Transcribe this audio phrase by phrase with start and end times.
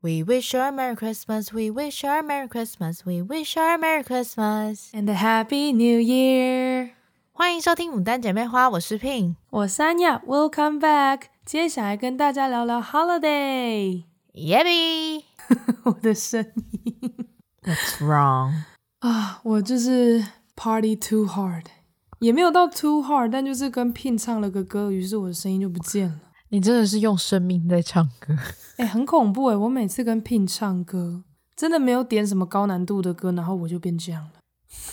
[0.00, 1.52] We wish you a Merry Christmas.
[1.52, 3.06] We wish you a Merry Christmas.
[3.06, 6.90] We wish you a Merry Christmas and a Happy New Year.
[7.32, 10.22] 欢迎收听《牡丹姐妹花》，我是 Pin，我是安雅。
[10.26, 11.22] Welcome back。
[11.46, 15.22] 今天想来跟大家聊聊 Holiday。Yabby，
[15.84, 16.44] 我的声
[16.84, 17.26] 音。
[17.62, 18.52] What's wrong？
[19.00, 20.24] 啊，我就是
[20.54, 21.64] Party too hard，
[22.18, 26.20] 也没有到 too hard，但就是跟 Pin 唱了个歌，于是我的声音就不见了。
[26.51, 28.35] 你真的是用生命在唱歌，
[28.77, 29.55] 哎、欸，很恐怖哎！
[29.55, 31.23] 我每次跟 Pin 唱歌，
[31.55, 34.31] 真的没有点什么高难度的歌，然后我就变这样了。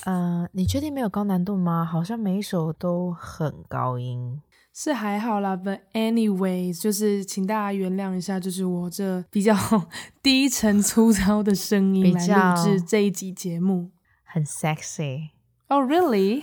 [0.05, 1.85] 呃，你确定没有高难度吗？
[1.85, 4.43] 好像每一首都很高音，
[4.75, 5.57] 是还好啦。
[5.57, 9.57] But anyways，就是请大家原谅一下，就是我这比较
[10.23, 13.91] 低沉粗糙的声音来录制这一集节目，
[14.25, 15.31] 很 sexy。
[15.69, 16.43] Oh really？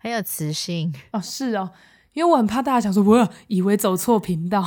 [0.00, 1.70] 很有磁性哦，是哦。
[2.12, 4.64] 因为我很怕大家想说，我以为走错频道。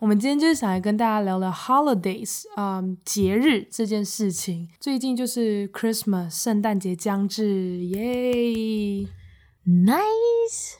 [0.00, 4.68] 我们今天就是想来跟大家聊聊 holidays，嗯，节日这件事情。
[4.78, 9.08] 最近就是 Christmas，圣诞节将至，耶
[9.64, 10.74] ，nice。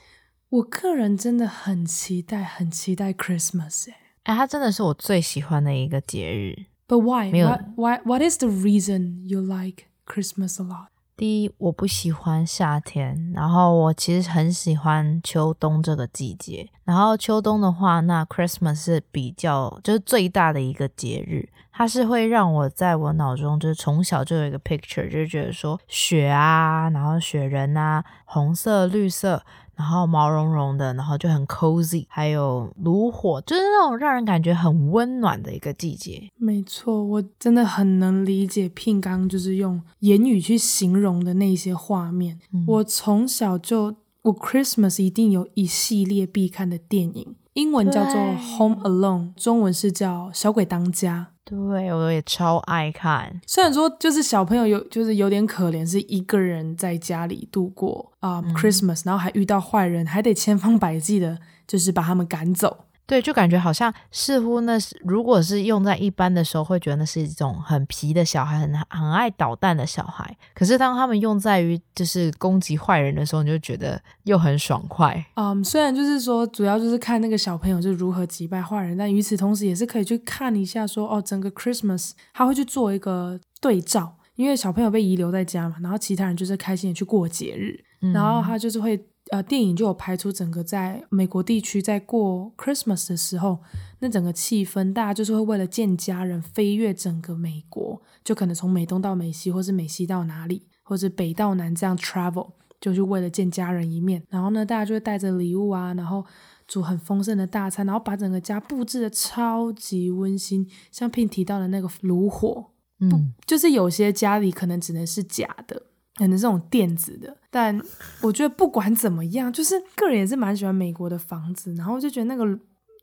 [0.51, 6.67] 我个人真的很期待，很期待 Christmas，哎，哎，它真的是我最喜欢的一个节日。
[6.87, 7.31] But why？
[7.33, 8.01] 没有，What, why?
[8.05, 10.89] What is the reason you like Christmas a lot？
[11.17, 16.69] 第一，我不喜欢夏天，然后我其实很喜欢秋冬这个季节。
[16.83, 29.43] 然后秋冬的话，那 Christmas 是比较就是最大的一个节日，它是会让我在我脑中就是从小就有一个 picture，就是觉得说雪啊，然后雪人啊，红色、绿色。
[29.77, 36.31] 然后毛茸茸的，然后就很 cozy，还有炉火，就是那种让人感觉很温暖的一个季节。
[36.37, 42.39] 没错，我真的很能理解 Pin 刚就是用言语去形容的那些画面。
[42.53, 48.15] 嗯、我从小就，我 Christmas 一定有一系列必看的电影，英文叫做
[48.57, 51.29] Home Alone，中文是叫小鬼当家。
[51.45, 53.41] 对，我也超爱看。
[53.47, 62.87] 虽然说就是小朋友有就是有点可怜，是一个人在家里度过啊、um, Christmas，然后还遇到坏人，还得千方百计的，就是把他们赶走。
[63.07, 70.35] 对，就感觉好像似乎那是，如果是用在一般的时候，会觉得那是一种很皮的小孩，很很爱捣蛋的小孩。
[70.55, 75.23] 可是当他们用在于就是攻击坏人的时候，你就觉得又很爽快。
[75.35, 88.99] 嗯，虽然就是说主要就是看那个小朋友就如何击败坏人，但与此同时也是可以去看一下说哦，整个 Christmas 他会去做一个对照，因为小朋友被遗留在家嘛，然后其他人就是开心的去过节日，嗯、然后他就是会。
[89.31, 93.59] 呃，电影就有拍出整个在美国地区在过 Christmas 的时候，
[94.01, 104.23] 那整个气氛，大家就是会为了见家人飞越整个美国，就可能从美东到美西，或是美西到哪里，或是北到南这样 travel，就是为了见家人一面。
[104.29, 106.23] 然后呢，大家就会带着礼物啊，然后
[106.69, 110.69] 煮很丰盛的大餐，然后把整个家布置的超级温馨。
[110.91, 115.83] 像 Pin 提到的那个炉火，嗯，就是有些家里可能只能是假的。
[116.17, 117.81] 可能这种电子的，但
[118.23, 122.45] 我觉得不管怎么样，就是个人也是蛮喜欢美国的房子，然后就觉得那个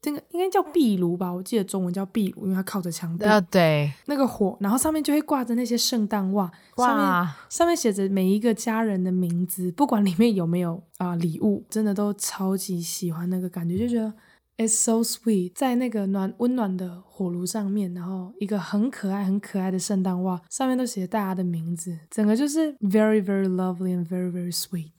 [0.02, 3.26] 这个应该叫壁炉吧，我记得中文叫壁炉，因为它靠着墙壁。
[3.26, 14.14] 啊，对，那个火，然后上面就会挂着那些圣诞袜，上面哇上面写着每一个家人的名字，不管里面有没有啊、呃、礼物，真的都超级喜欢那个感觉，就觉得。
[14.62, 24.92] It's so sweet，在那个暖温暖的火炉上面，然后一个很可爱、很可爱的圣诞袜，上面都写着大家的名字，整个就是 very very lovely and very very sweet。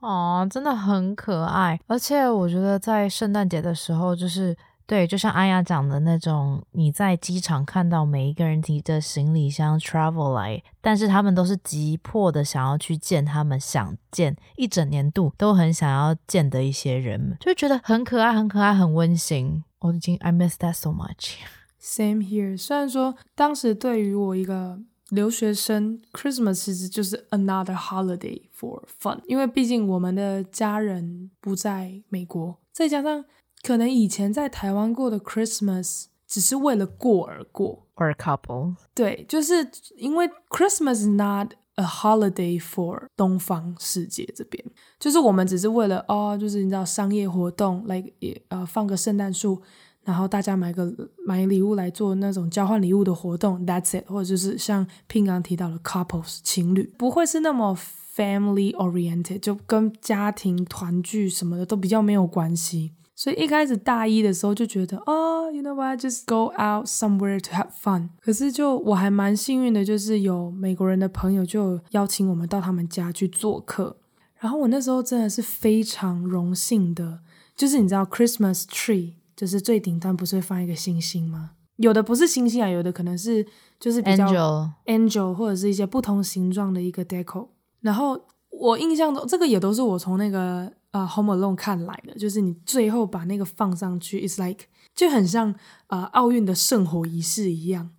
[0.00, 4.56] 啊，真的很可爱，而且我觉得在圣诞节的时候，就是。
[4.86, 19.64] 对，就像阿雅讲的那种，你在机场看到每一个人提着行李箱 travel 来，但是他们都是急迫的想要去见他们想见一整年度都很想要见的一些人，就觉得很可爱、很可爱、很温馨。
[19.80, 21.34] 我已经 I miss that so much.
[21.82, 22.56] Same here。
[22.56, 24.78] 虽然说当时对于我一个
[25.10, 33.24] 留学生，Christmas 其实就是 another holiday for fun，因为毕竟我们的家人不在美国，再加上。
[33.66, 38.76] 可能以前在台湾过的 Christmas 只是为了过而过，or a couple。
[38.94, 44.64] 对，就是因为 Christmas is not a holiday for 东方世界这边，
[45.00, 49.60] 就是我们只是为了哦，就是你知道商业活动来也呃放个圣诞树，
[50.04, 50.94] 然后大家买个
[51.26, 54.06] 买礼物来做那种交换礼物的活动，That's it。
[54.06, 57.76] 或者就是像 Pin 刚提到的 couples 情侣，不会是那么
[58.14, 62.92] family oriented，就跟家庭团聚什么的都比较没有关系。
[63.16, 68.10] 所以一开始大一的时候就觉得，哦，you know what，just go out somewhere to have fun。
[68.20, 73.96] 可是就我还蛮幸运的，就是有美国人的朋友就邀请我们到他们家去做客。
[74.38, 77.20] 然后我那时候真的是非常荣幸的，
[77.56, 81.52] 就是你知道 Christmas tree，就是最顶端不是会放一个星星吗？
[81.76, 83.44] 有的不是星星啊，有的可能是
[83.80, 87.48] 就是比较 angel angel 或者是一些不同形状的一个 deco。
[87.80, 88.20] 然后
[88.50, 95.54] 我印象中，这个也都是我从那个呃《Home Alone》看来的，就是你最后把那个放上去，it's like 就很像
[95.88, 97.90] 呃奥运的圣火仪式一样，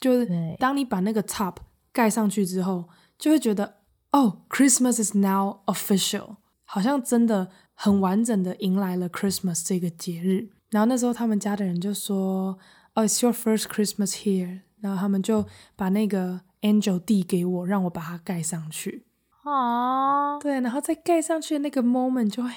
[0.00, 0.28] 就是
[0.58, 1.56] 当你把那个 top
[1.92, 3.78] 盖上去之后，就会觉得
[4.12, 10.50] 哦，Christmas is now official，好像真的很完整的迎来了 Christmas 这个节日。
[10.70, 12.58] 然后那时候他们家的人就说
[12.94, 15.46] ：“哦，it's your first Christmas here。”然后他们就
[15.76, 19.06] 把那个 angel 递给我，让我把它盖上去。
[19.42, 22.50] 啊，对，然后再盖上去的那个 moment 就会，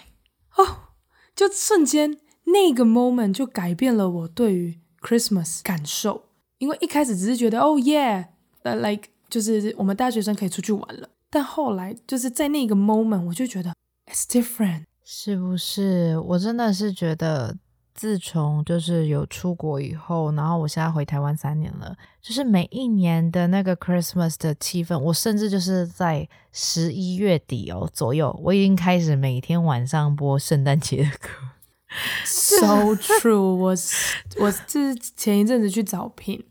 [0.55, 0.93] 哦，
[1.35, 6.25] 就瞬间那个 moment 就改变了我对于 Christmas 感受。
[6.59, 11.09] 因为一开始只是觉得哦，yeah，like 就是我们大学生可以出去玩了。
[11.29, 13.73] 但后来就是在那个 moment，我就觉得
[14.05, 16.17] it's different，是不是？
[16.19, 17.57] 我真的是觉得。
[17.95, 31.29] 自从就是有出国以后，然后我现在回台湾三年了，就是每一年的那个 Christmas 的气氛，我甚至就是在十一月底哦左右，我已经开始每天晚上播圣诞节的歌。
[32.25, 33.69] So true，我
[34.41, 36.43] 我是前一阵子去找 Pin，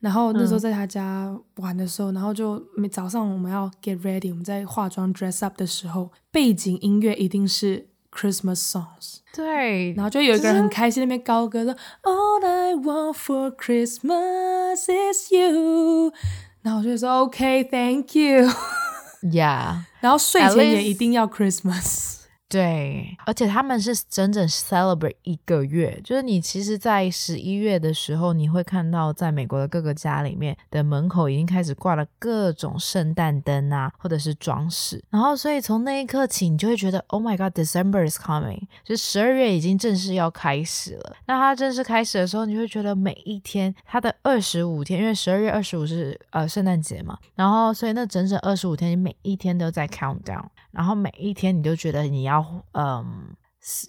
[0.00, 7.86] 然后那时候在他家玩的时候，嗯、然后就每早上我们要 get ready，我们在化妆 dress up 的时候，背景音乐一定是。
[8.11, 16.13] Christmas songs，对，然后就有一个人很开心那边高歌说 All I want for Christmas is you，
[16.61, 22.18] 然后我就说 OK，Thank you，Yeah，然后睡前也一定要 Christmas。
[22.50, 35.00] 对，而且他们是整整 celebrate 一个月，就是你其实，在十一月的时候，你会看到在美国的各个家里面的门口已经开始挂了各种圣诞灯啊，或者是装饰。
[35.10, 41.16] 然后，所以从那一刻起，你就会觉得，Oh my God，December is coming，就十二月已经正式要开始了。
[41.26, 52.44] 那它正式开始的时候，你会觉得每一天，它的二十五天，因为十二月二十五是呃圣诞节嘛，然后所以那整整二十五天，你每一天都在 count down，然后每一天你就觉得你要。
[52.72, 53.36] 嗯，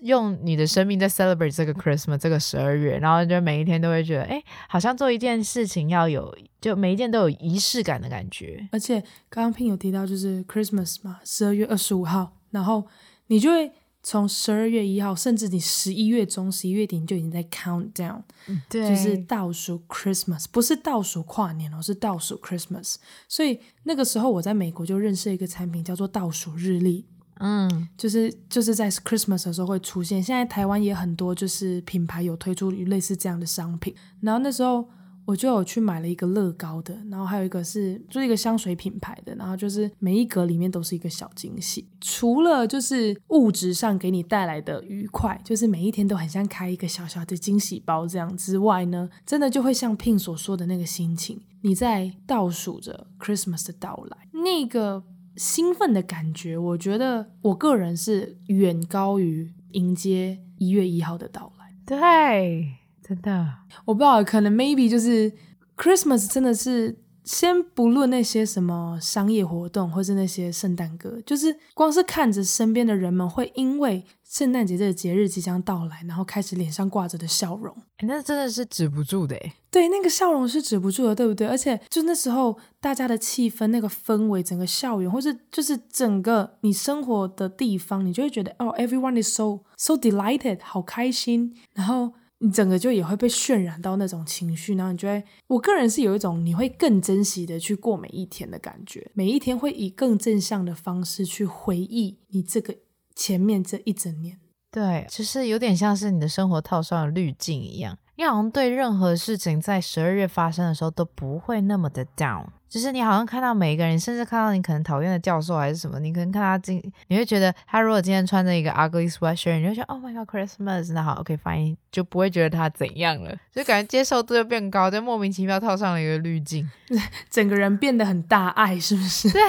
[0.01, 8.68] 用你的生命在 celebrate 这个 Christmas 这个十二月，然后就每一天都会觉得，哎，好像做一件事情要有，就每一件都有仪式感的感觉。
[8.74, 9.00] 而且
[9.30, 12.86] 刚刚 Pin 有提到，就是 Christmas 嘛，十二月二十五号，然后
[13.28, 13.72] 你就会
[14.03, 18.21] 从十二月一号，甚至你十一月中、十一月底你就已经在 count down，
[18.68, 22.95] 对，就是倒数 Christmas，不是倒数跨年哦，是倒数 Christmas。
[23.27, 27.06] 所以那个时候我在美国就认识一个产品，叫做倒数日历。
[27.44, 30.21] 嗯，就是就是在 Christmas 的时候会出现。
[30.21, 33.95] 现在台湾也很多，就是品牌有推出类似这样的商品。
[34.19, 34.88] 然后那时候
[35.25, 41.88] 我就有去买了一个乐高的，然后还有一个是就一个香水品牌的，然后就是每一格里面都是一个小惊喜。
[42.00, 55.03] 除了就是物质上给你带来的愉快，就是每一天都很像开一个小小的惊喜包这样之外呢，真的就会像 Pin 所说的那个心情，你在倒数着 Christmas 的到来，那个。
[55.38, 61.73] 兴奋的感觉，我觉得我个人是远高于迎接一月一号的到来。
[61.85, 62.75] 对，
[63.06, 63.48] 真的，
[63.86, 65.31] 我不知道，可能 maybe 就是
[65.77, 67.00] Christmas 真的是。
[67.24, 79.54] 先不论那些什么商业活动，或是那些圣诞歌，就是光是看着身边的人们会因为圣诞节这个节日即将到来，然后开始脸上挂着的笑容，那真的是止不住的诶。
[79.69, 81.47] 对，那个笑容是止不住的，对不对？
[81.47, 92.14] 而且就那时候大家的气氛、那个氛围、整个校园，或是就是整个你生活的地方，你就会觉得哦，everyone is so so delighted，好开心，然后。
[92.44, 102.76] 你整个就也会被渲染到那种情绪，然后你觉得，我个人是有一种你会更珍惜的去过每一天的感觉，每一天会以更正向的方式去回忆你这个
[103.16, 104.40] 前面这一整年。
[104.71, 112.45] 对，其实有点像是你的生活套上了滤镜一样，你好像对任何事情在十二月发生的时候都不会那么的 down。
[112.69, 126.69] 就是你好像看到每一个人，甚至看到你可能讨厌的教授还是什么，你可能看他今，你会觉得他如果今天穿着一个 ugly sweatshirt，你就觉得 Oh my God Christmas，那好 OK fine，就不会觉得他怎样了，就感觉接受度就变高，就莫名其妙套上了一个滤镜，
[127.31, 129.31] 整个人变得很大爱，是不是？
[129.31, 129.42] 对，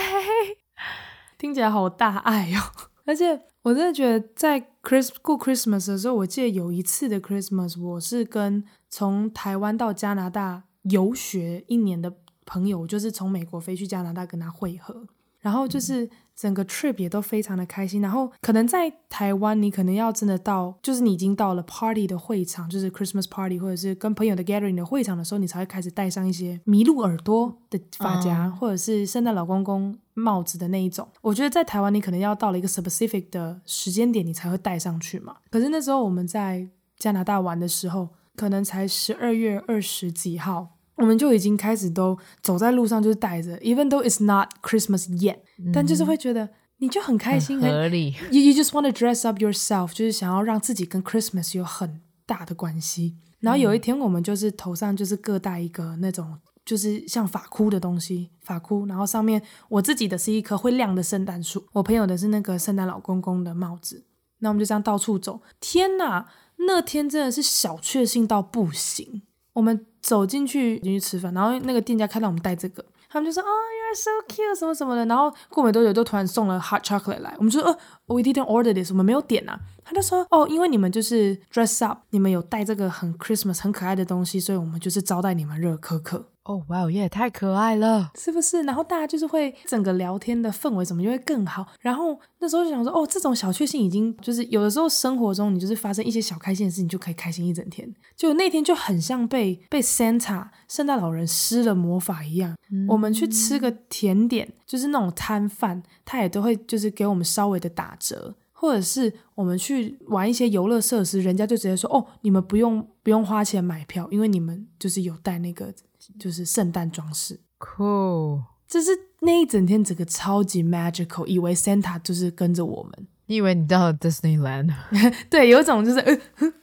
[1.37, 2.73] 听起来好大爱哦。
[3.05, 12.14] 而且我真的觉得在 Chris 过 Christmas 的时候，我记得有一次的 Christmas，我是跟从台湾到加拿大游学一年的。
[12.45, 15.07] 朋友就是从美国飞去加拿大跟他会合，
[15.43, 18.01] 然后就是整个 trip 也都非常的开心。
[18.01, 31.07] 然后可能在台湾，你可能要真的到，就是你已经到了 party 的会场，就是 Christmas party 或者是跟朋友的 gathering 的会场的时候，你才会开始戴上一些麋鹿耳朵的发夹，或者是圣诞老公公帽子的那一种。
[31.21, 35.37] 我觉得在台湾，你可能要到了一个 specific 的时间点，你才会戴上去嘛。
[35.51, 36.69] 可是那时候我们在
[36.99, 48.14] 加拿大玩的时候，可能才十二月二十几号，我们就已经开始都走在路上，就是带着，even though it's not Christmas yet，、嗯、但就是会觉得你就很开心，很合理。
[48.30, 53.16] You you just want to dress up yourself，就是想要让自己跟 Christmas 有很大的关系。
[53.40, 64.04] 然后有一天，我们就是头上就是各戴一个那种就是像发箍的东西，发箍，然后上面我自己的是一棵会亮的圣诞树，我朋友的是那个圣诞老公公的帽子。
[64.38, 66.28] 那我们就这样到处走，天哪！
[66.66, 69.23] 那天真的是小确幸到不行。
[69.52, 73.49] 我们走进去进去吃饭，然后那个店家看到我们带这个，他们就说啊、
[73.95, 75.05] so cute 什么什么的。
[75.07, 77.35] 然后过没多久，就突然送了 hot chocolate 来。
[77.39, 79.59] 我们就说，呃，we didn't order this，我们没有点啊。
[79.85, 86.29] 他就说，哦，因为你们就是 dress up，你们有带这个很 Christmas 很可爱的东西，所以我们就是招待你们热可可。
[86.45, 88.63] 哦，哇，也太可爱了，是不是？
[88.63, 91.65] 然后大家就是会整个聊天的氛围怎么就会更好。
[91.79, 97.89] 然后那时候就想说，哦，这种小确幸已经就是有的时候生活中你就是发生一些小开心的事情，就可以开心一整天。
[98.17, 102.57] 就那天就很像被被 Santa 圣诞老人施了魔法一样。
[102.73, 108.35] 嗯、我们去吃个甜点，就是那种摊贩，他也都会就是给我们稍微的打折。
[108.55, 115.75] 或者是我们去玩一些游乐设施，人家就直接说：“哦，你们不用不用花钱买票，因为你们就是有带那个
[116.17, 118.91] 就是圣诞装饰。” Cool，这是
[119.23, 123.09] 那一整天整个超级 magical，以为 Santa 就是跟着我们。
[123.26, 124.73] 你以为你到了 Disneyland？
[125.31, 126.14] 对，有一种就是呃，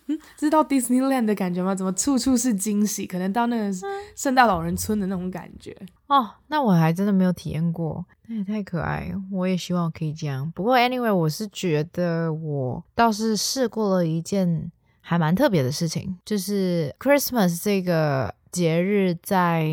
[0.08, 1.74] 嗯， 知道 Disneyland 的感觉吗？
[1.74, 3.08] 怎么处处是惊喜？
[3.08, 3.72] 可能到那个
[4.16, 5.76] 圣诞老人村的那种感觉
[6.08, 6.30] 哦。
[6.48, 9.12] 那我还真的没有体验过，那也太可爱。
[9.32, 10.52] 我也希望可以这样。
[10.52, 19.66] 不过 anyway，我是觉得我倒是试过了一件还蛮特别的事情，就是 Christmas 这个节日在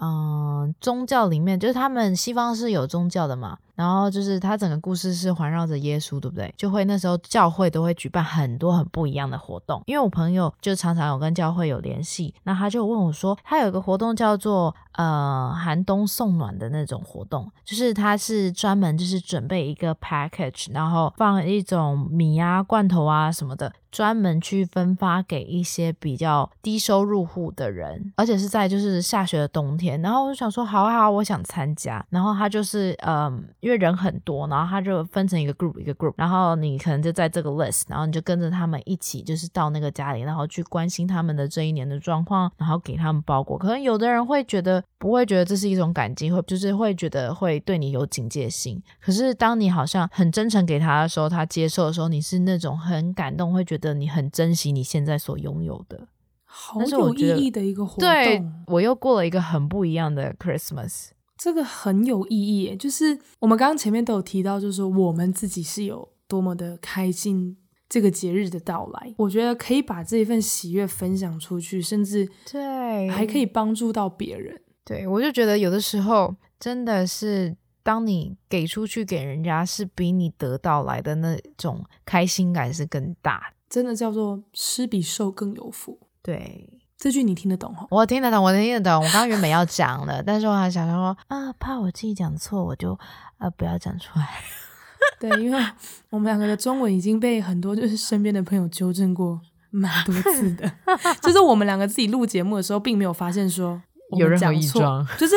[0.00, 3.56] 嗯宗教里面，就是他们西方是有宗教的嘛。
[3.78, 6.52] 然后就是他整个故事是环绕着耶稣，对不对？
[6.56, 9.80] 就会那时候教会都会举办很多很不一样的活动。
[9.86, 30.00] 因为我朋友就常常有跟教会有联系，那他就问我说，他有一个活动叫做呃寒冬送暖的那种活动，就是他是专门就是准备一个 package，然后放一种米啊、罐头啊什么的，专门去分发给一些比较低收入户的人，而且是在就是下雪的冬天。
[30.02, 32.04] 然后我就想说，好啊好，我想参加。
[32.10, 33.46] 然后他就是嗯。
[33.60, 43.58] 因为人很多，然后他就分成一个 group 一个 group，然后你可能就在这个 list，然后你就跟着他们一起，就是到那个家里，然后去关心他们的这一年的状况，然后给他们包裹。
[43.58, 48.82] 可能有的人会觉得不会觉得这是一种感激，会就是会觉得会对你有警戒心。
[49.00, 56.08] 可是当你好像很真诚给他的时候，他接受的时候，你是那种很感动，会觉得你很珍惜你现在所拥有的，
[56.44, 58.00] 好有意义的一个活动。
[58.00, 61.10] 对，我又过了一个很不一样的 Christmas。
[61.36, 67.56] 这个很有意义，就是我们刚刚前面都有提到，就是说我们自己是有多么的开心
[67.88, 69.14] 这个节日的到来。
[69.18, 74.60] 我觉得可以把这一份喜悦分享出去，甚至对还可以帮助到别人。
[74.84, 83.52] 对，我就觉得有的时候真的是，当你给出去给人家，是比你得到来的那种开心感是更大。
[83.68, 85.98] 真的叫做施比受更有福。
[86.22, 86.70] 对。
[87.00, 87.86] 这句你听得懂哦？
[87.92, 88.94] 我听得懂，我听得懂。
[88.96, 92.98] 我刚刚原本要讲的， 但是我还想说啊，怕我自己讲错，我就
[93.36, 94.26] 啊不要讲出来。
[95.20, 95.64] 对，因为
[96.10, 100.68] 我们两个的中文已经被很多就是身边的朋友纠正过蛮多次的，
[101.22, 103.80] 就是我们两个自己录节目的时候，并没有发现说
[104.18, 105.36] 有任何异状，就是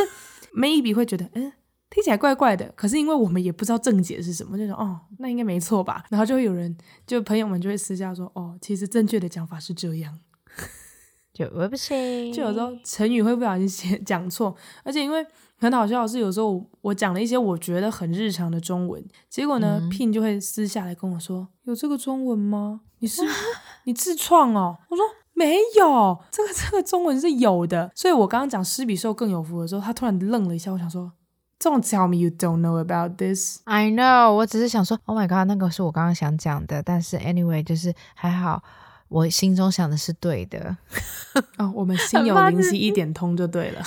[0.58, 1.54] maybe 会觉得嗯
[1.92, 10.18] 听起来怪怪的，可是因为我们也不知道正解是什么，就说哦那应该没错吧，然后就会有人就朋友们就会私下说哦，其实正确的讲法是这样。
[11.34, 15.26] 就我不行，就有时候成语会不小心写 讲错，而且因为
[15.58, 22.82] 很好笑的是，有时候我讲了一些我觉得很日常的中文，结果呢、嗯、Pin 就会私下来跟我说：“有这个中文吗？
[23.00, 23.22] 你是
[23.86, 31.14] 你自创哦？”我说：“没有，这个这个中文是有的。”所以，我刚刚讲施比受更有福的时候，他突然愣了一下，我想说
[31.62, 38.62] ：“Don't tell me you don't know about this.” I know，我只是想说：“Oh my god，那个是我刚刚想讲的。”但是 anyway，就是还好。
[39.08, 40.78] 我心中想的是对的，
[41.60, 43.84] 哦，我们心有灵犀一点通就对了。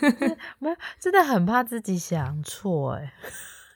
[0.58, 3.12] 没有，真的很怕自己想错哎。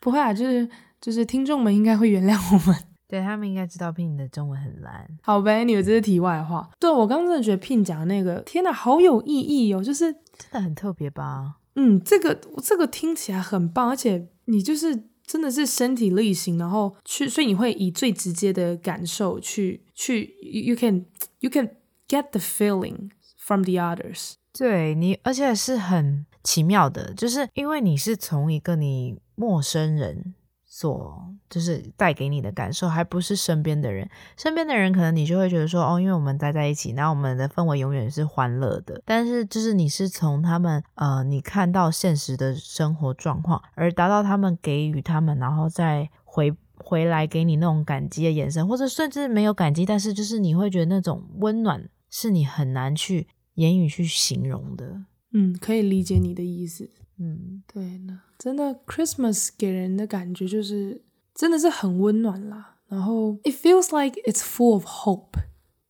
[0.01, 0.67] 不会啊，就是
[0.99, 2.75] 就是听众们应该会原谅我们，
[3.07, 5.07] 对他们应该知道 Pin 的中文很烂。
[5.21, 6.67] 好呗，你们这是题外话。
[6.79, 11.57] 对，我刚刚真的觉得 Pin 讲的那个，天哪，好有意义哦，就是真的很特别吧？
[11.77, 15.05] 嗯，这个这个听起来很棒，而且你就是。
[15.27, 21.05] 真的是身体力行，然后去，所以你会以最直接的感受去去，you can
[21.39, 21.69] you can
[22.07, 24.35] get the feeling from the others。
[24.57, 30.33] 对你，而且是很奇妙的，就是因为你是从一个你陌生人
[30.79, 34.07] 所就是带给你的感受，还不是身边的人。
[34.37, 39.01] 身边的人可能你就会觉得说，哦，因为我们待在一起，那我们的氛围永远是欢乐的。
[39.03, 55.01] 但是就是你是从他们呃，你看到现实的生活状况，而达到他们给予他们，然后再回回来给你那种感激的眼神，或者甚至没有感激，但是就是你会觉得那种温暖是你很难去言语去形容的。
[55.33, 56.91] 嗯，可以理解你的意思。
[57.19, 61.01] 嗯，对呢，真的，Christmas 给人的感觉就是
[61.33, 62.75] 真的是很温暖啦。
[62.87, 65.39] 然后，it feels like it's full of hope。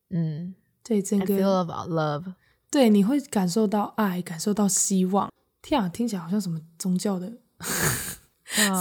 [0.10, 2.34] 嗯，对，整个 feel of love。
[2.70, 5.32] 对，你会感受到爱，感受到希望。
[5.62, 7.38] 天啊，听起来好像什么宗教的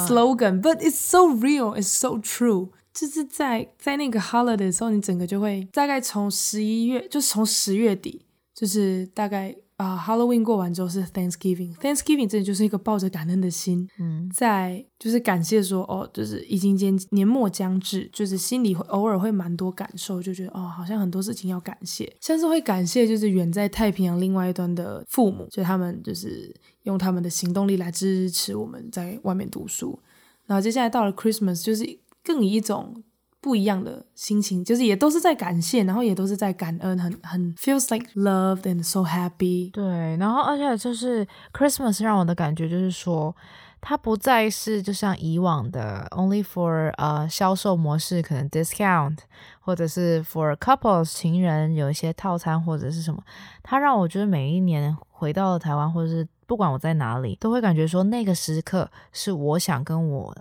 [0.07, 2.71] slogan，but it's so real, it's so true。
[2.93, 8.26] 就是在在那个 holiday 的时候，你整个就会大概从十一月，就是从十月底，
[8.57, 9.55] 就是大概。
[9.77, 26.51] 啊、uh，Halloween 过完之后是 Thanksgiving，Thanksgiving 这里就是一个抱着感恩的心，嗯，在就是感谢说哦，就是已经间年末将至，就是心里会偶尔会蛮多感受，就觉得哦，好像很多事情要感谢，像是会感谢就是远在太平洋另外一端的父母，就他们就是
[26.85, 30.01] 用他们的行动力来支持我们在外面读书，
[30.47, 31.85] 然后接下来到了 Christmas，就是
[32.25, 33.05] 更以一种。
[33.47, 39.71] 不一样的心情，就是也都是在感谢，然后也都是在感恩，很很 feels like loved and so happy。
[39.71, 43.33] 对，然后而且就是 Christmas 让我的感觉就是说，
[43.81, 49.19] 它不再是就像以往的 only for 呃销售模式，可能 discount
[49.61, 53.23] 或者是 for couples 情人有一些套餐或者是什么，
[53.63, 60.37] 它让我觉得每一年回到了台湾，或者是不管我在哪里，都会感觉说那个时刻是我想跟我。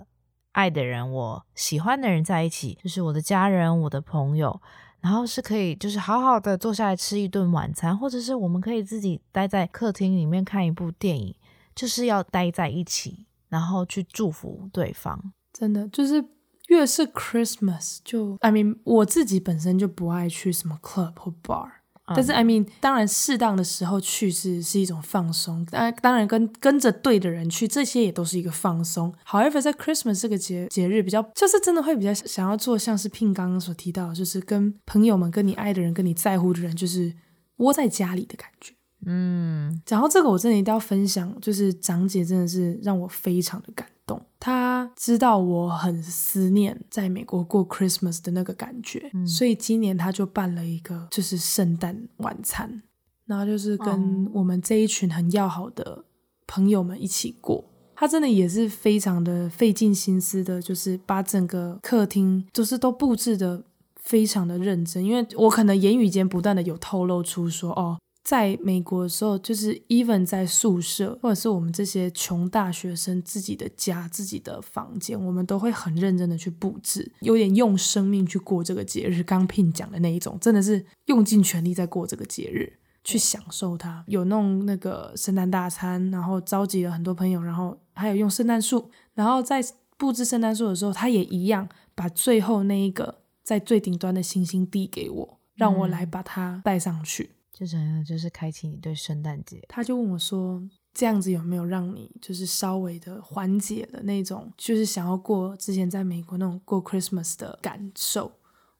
[0.56, 4.58] 爱的人，我喜欢的人在一起，就是我的家人、我的朋友，
[5.00, 11.36] 然后是可以就是好好的坐下来吃一顿晚餐，或者是我们可以自己待在客厅里面看一部电影，
[11.74, 15.32] 就是要待在一起，然后去祝福对方。
[15.52, 16.24] 真的，就是
[16.68, 21.70] 越是 Christmas，就 I mean 我自己本身就不爱去什么 club 或 bar。
[22.14, 25.64] 但是，I mean，当然，适当的时候去是是一种放松。
[25.66, 29.12] 当然，当然跟跟着对的人去，这些也都是一个放松。
[29.26, 37.12] However，在 Christmas 这个节节日，比较就是真的会比较想要做，像是 Pin 刚刚所提到，就是跟朋友们、跟你爱的人、跟你在乎的人，就是
[37.56, 38.72] 窝在家里的感觉。
[39.04, 44.22] 嗯，然后这个我真的一定要分享，就是长姐真的是让我非常的感动。
[44.38, 52.82] 她知道我很思念在美国过 Christmas 的那个感觉，嗯、所以今年他就办了一个就是圣诞晚餐，
[53.24, 56.04] 然后就是跟我们这一群很要好的
[56.46, 57.64] 朋友们一起过。
[57.96, 63.64] 他真的也是非常的费尽心思的，就是把整个客厅就是都布置的
[63.96, 67.98] 非常的认真，因为我可能言语间不断的有透露出说哦。
[68.26, 79.22] 在美国的时候，就是 even 在宿舍，或者是我们这些穷大学生自己的家、自己的房间，我们都会很认真的去布置，有点用生命去过这个节日。
[79.22, 84.02] 刚 Pin 讲的那一种，真的是用尽全力在过这个节日，去享受它。
[84.08, 89.64] 有弄那个圣诞大餐，然后召集了很多朋友，然后还有用圣诞树，然后在
[89.96, 97.30] 布置圣诞树的时候，他也一样把最后那一个在最顶端的星星递给我，让我来把它带上去。
[97.58, 108.30] 就真的就是开启你对圣诞节，他就问我说：“这样子有没有让你就是稍微的缓解了那种就是想要过之前在美国那种过 Christmas 的感受？”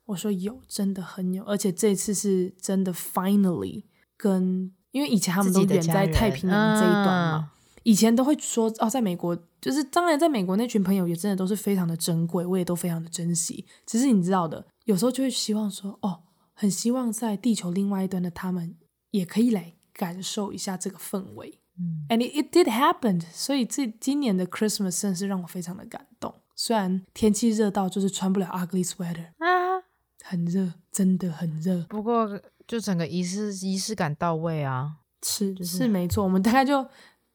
[0.05, 3.85] 我说：“有，真的很有，而且这次是真的 finally
[4.15, 13.65] 跟因为以前他们都远在太平洋这一端嘛，以前都会说哦，在美国就是当然在美国那群朋友也真的都是非常的珍贵，我也都非常的珍惜。
[13.87, 16.19] 只是你知道的，有时候就会希望说哦。”
[16.59, 18.75] 很希望在地球另外一端的他们
[19.11, 26.33] 也可以来感受一下这个氛围，嗯，and it, it did happen，所以这今年的 Christmas 真是让我非常的感动。
[26.55, 29.83] 虽然天气热到就是穿不了 ugly sweater 啊，
[30.23, 31.83] 很热，真的很热。
[31.83, 32.27] 不过
[32.65, 36.23] 就整个仪式仪式感到位啊，是、就是、是没错。
[36.23, 36.83] 我们大概就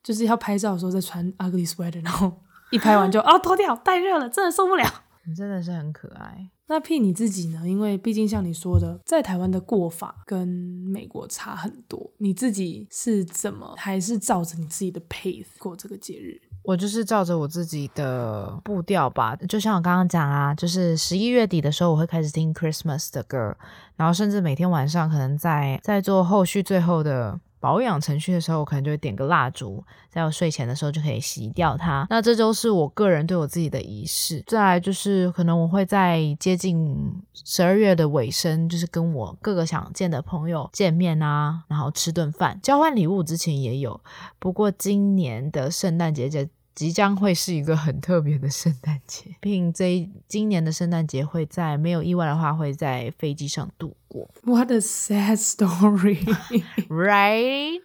[0.02, 4.84] 就是要拍照的时候再穿 ugly sweater，然后一拍完就啊 脱掉，太热了，真的受不了。
[5.24, 6.50] 你真的是很可爱。
[6.72, 7.68] 那 P 你自己呢？
[7.68, 12.10] 因为毕竟像你说的，在台湾的过法跟美国差很多。
[12.16, 16.40] 你自己是怎么，还是照着你自己的 pace 过这个节日？
[16.62, 19.36] 我就是照着我自己的步调吧。
[19.46, 23.54] 就像我刚刚讲啊，就是十一月底的时候，我会开始听 Christmas 的歌，
[23.96, 27.38] 然后甚至每天晚上可能在在做后续最后的。
[27.62, 32.04] 保养程序的时候，我可能就会点个蜡烛，在我睡前的时候就可以洗掉它。
[32.10, 34.42] 那这就是我个人对我自己的仪式。
[34.48, 44.00] 再来就是，可能我会在接近十二月的尾声，就是跟我各个想见的朋友见面啊，然后吃顿饭，交换礼物之前也有。
[44.40, 49.36] 不过今年的圣诞节节即将会是一个很特别的圣诞节。
[49.40, 54.30] 并这一今年的圣诞节会在没有意外的话会在飞机上度过。
[54.42, 56.24] What a sad story,
[56.88, 57.80] right?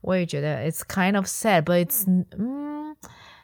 [0.00, 2.04] 我也觉得 it's kind of sad, but it's
[2.36, 2.83] 嗯。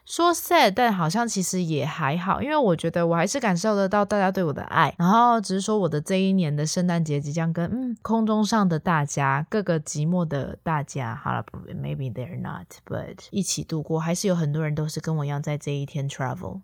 [0.07, 4.93] 说 sad，但好像其实也还好，因为我觉得我还是感受得到大家对我的爱。
[4.99, 16.63] 然后只是说我的这一年的圣诞节即将跟嗯空中上的大家，各个寂寞的大家，好了，maybe they're not，but 一起度过，还是有很多人都是跟我一样在这一天 travel。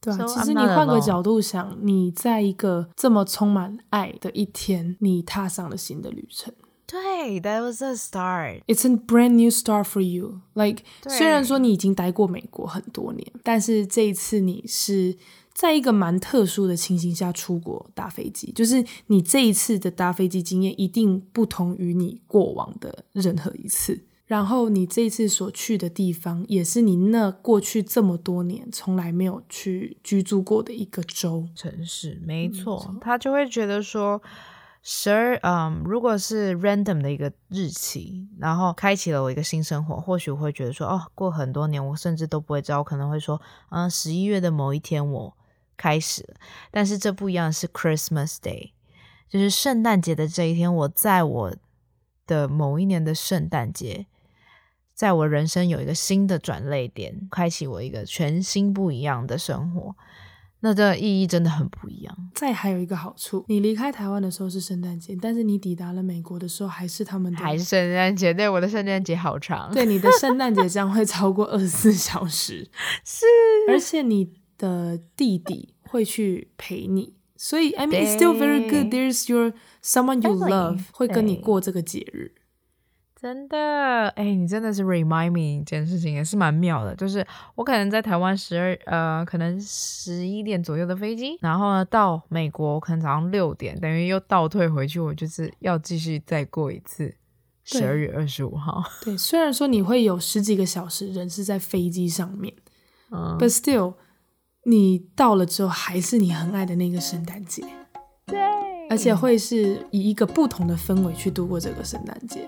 [0.00, 6.54] 对啊，so, 其实你换个角度想，你在一个这么充满爱的一天，你踏上了新的旅程。
[6.90, 8.62] 对，That was a start.
[8.66, 10.40] It's a brand new start for you.
[10.54, 15.16] Like，虽然说你已经待过美国很多年，但是这一次你是
[15.54, 24.00] 在一个蛮特殊的情形下出国搭飞机，就是你这一次的搭飞机经验一定不同于你过往的任何一次。
[24.26, 32.20] 然后你这一次所去的地方，也是你那过去这么多年从来没有去居住过的一个州城市。
[32.24, 34.20] 没错，嗯，他就会觉得说。
[34.82, 45.36] 十二，嗯，如果是 random 的一个日期，然后开启了我一个新生活，或许我会觉得说，哦，过很多年，我甚至都不会知道，我可能会说，嗯，十一月的某一天我
[45.76, 46.34] 开始。
[46.70, 48.70] 但是这不一样，是 Christmas Day，
[49.28, 51.54] 就是圣诞节的这一天，我在我
[52.26, 54.06] 的某一年的圣诞节，
[54.94, 59.94] 在我人生有一个新的转捩点，开启我一个全新不一样的生活。
[60.60, 62.16] 那这意义真的很不一样。
[62.34, 68.32] 再还有一个好处，你离开台湾的时候是圣诞节，但是你抵达了美国的时候还是他们的还是圣诞节。
[68.32, 69.72] 对，我的圣诞节好长。
[69.72, 72.68] 对，你的 圣诞节将会超过二十四小时。
[73.04, 73.24] 是，
[73.68, 78.92] 而且你的弟弟会去陪你，所以 I mean it's still very good.
[78.92, 82.32] There's your someone you love 会跟你过这个节日。
[83.20, 86.96] 真的，哎，你真的是 remind me 一件事情，也是蛮妙的。
[86.96, 97.14] 就是我可能在台湾十二，呃，可能十一点左右的飞机，然后呢到美国可能早上六点，等于又倒退回去，我就是要继续再过一次
[97.62, 98.82] 十二月二十五号。
[99.04, 102.54] 对，虽然说你会有十几个小时人是在飞机上面，
[103.10, 103.96] 嗯，but still，
[104.64, 107.62] 你到了之后还是你很爱的那个圣诞节，
[108.24, 108.40] 对，
[108.88, 112.46] 而且会是以一个不同的氛围去度过这个圣诞节。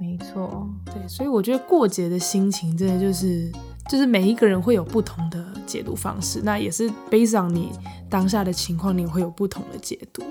[0.00, 3.50] 没错，对，所以我觉得过节的心情真的就是，
[3.88, 7.72] 就是每一个人会有不同的解读方式，那也是 based on 你
[8.08, 10.22] 当下的情况，你会有不同的解读。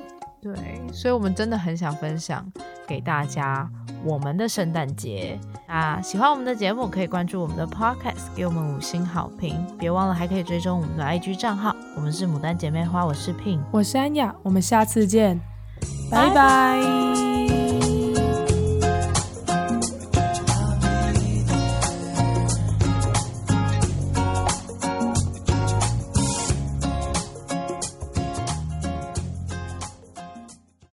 [0.42, 0.56] 对，
[0.94, 2.50] 所以我们真的很想分享
[2.88, 3.70] 给大家
[4.06, 6.00] 我们的圣诞节啊！
[6.00, 11.76] 喜欢我们的节目，可以关注我们的 podcast，给我们五星好评，别忘了还可以追踪我们的 IG 账号。
[11.96, 15.38] 我们是牡丹姐妹花，我是 Pin，我是安雅，我们下次见，
[16.10, 17.47] 拜拜。